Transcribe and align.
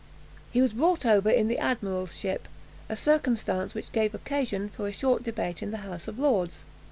He 0.49 0.63
was 0.63 0.73
brought 0.73 1.05
over 1.05 1.29
in 1.29 1.47
the 1.47 1.59
admiral's 1.59 2.17
ship 2.17 2.47
a 2.89 2.95
circumstance 2.95 3.75
which 3.75 3.91
gave 3.91 4.15
occasion 4.15 4.67
for 4.69 4.87
a 4.87 4.91
short 4.91 5.21
debate 5.21 5.61
in 5.61 5.69
the 5.69 5.77
House 5.85 6.07
of 6.07 6.17
Lords. 6.17 6.65